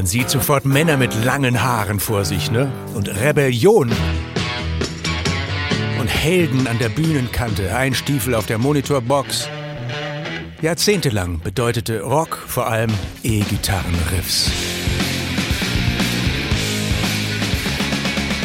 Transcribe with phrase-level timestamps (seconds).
[0.00, 2.72] Man sieht sofort Männer mit langen Haaren vor sich, ne?
[2.94, 3.92] Und Rebellion.
[6.00, 9.50] Und Helden an der Bühnenkante, ein Stiefel auf der Monitorbox.
[10.62, 12.90] Jahrzehntelang bedeutete Rock vor allem
[13.22, 14.50] E-Gitarrenriffs.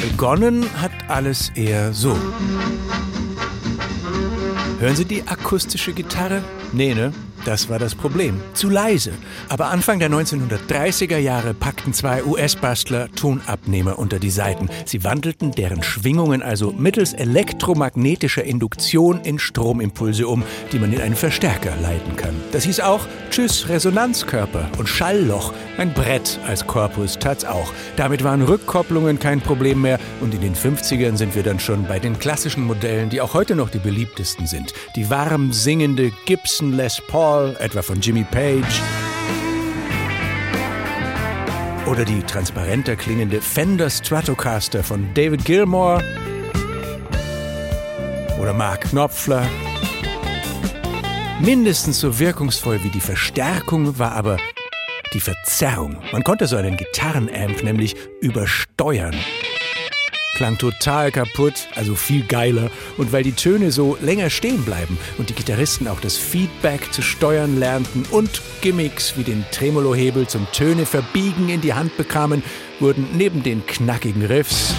[0.02, 2.18] Begonnen hat alles eher so.
[4.82, 6.44] Hören Sie die akustische Gitarre?
[6.74, 7.14] Nee, ne?
[7.46, 8.42] Das war das Problem.
[8.56, 9.12] Zu leise.
[9.50, 14.68] Aber Anfang der 1930er Jahre packten zwei US-Bastler Tonabnehmer unter die Saiten.
[14.86, 21.16] Sie wandelten deren Schwingungen also mittels elektromagnetischer Induktion in Stromimpulse um, die man in einen
[21.16, 22.34] Verstärker leiten kann.
[22.52, 25.54] Das hieß auch Tschüss Resonanzkörper und Schallloch.
[25.78, 27.72] Ein Brett als Korpus tat's auch.
[27.96, 32.00] Damit waren Rückkopplungen kein Problem mehr und in den 50ern sind wir dann schon bei
[32.00, 34.74] den klassischen Modellen, die auch heute noch die beliebtesten sind.
[34.96, 38.82] Die warm singende Gibson Les Paul Hall, etwa von Jimmy Page.
[41.86, 46.02] Oder die transparenter klingende Fender Stratocaster von David Gilmour.
[48.40, 49.46] Oder Mark Knopfler.
[51.42, 54.38] Mindestens so wirkungsvoll wie die Verstärkung war aber
[55.14, 55.98] die Verzerrung.
[56.14, 59.16] Man konnte so einen Gitarrenamp nämlich übersteuern
[60.36, 62.70] klang total kaputt, also viel geiler.
[62.98, 67.02] Und weil die Töne so länger stehen bleiben und die Gitarristen auch das Feedback zu
[67.02, 72.44] steuern lernten und Gimmicks wie den Tremolohebel zum Töne verbiegen in die Hand bekamen,
[72.80, 74.76] wurden neben den knackigen Riffs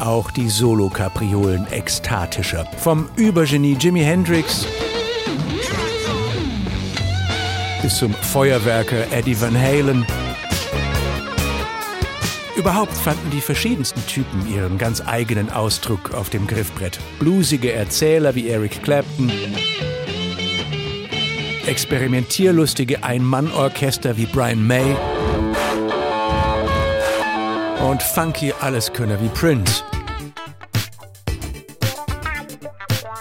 [0.00, 2.66] auch die Solo-Kapriolen ekstatischer.
[2.78, 4.66] Vom Übergenie Jimi Hendrix
[7.82, 10.06] bis zum Feuerwerker Eddie Van Halen
[12.60, 17.00] Überhaupt fanden die verschiedensten Typen ihren ganz eigenen Ausdruck auf dem Griffbrett.
[17.18, 19.32] Bluesige Erzähler wie Eric Clapton,
[21.66, 24.94] experimentierlustige Ein-Mann-Orchester wie Brian May
[27.88, 29.82] und funky Alleskönner wie Prince.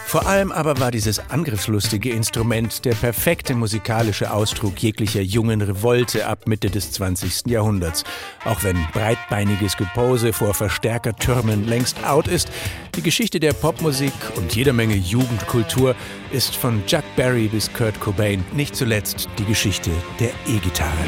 [0.09, 6.47] Vor allem aber war dieses angriffslustige Instrument der perfekte musikalische Ausdruck jeglicher jungen Revolte ab
[6.47, 7.45] Mitte des 20.
[7.45, 8.03] Jahrhunderts.
[8.43, 12.49] Auch wenn breitbeiniges Gepose vor Verstärkertürmen längst out ist,
[12.95, 15.95] die Geschichte der Popmusik und jeder Menge Jugendkultur
[16.31, 21.05] ist von Chuck Berry bis Kurt Cobain nicht zuletzt die Geschichte der E-Gitarre.